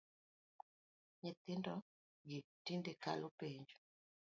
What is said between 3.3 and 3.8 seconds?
penj